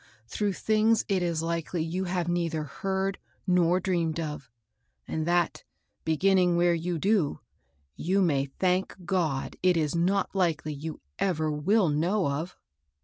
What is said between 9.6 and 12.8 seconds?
it is not likely you ever will know of."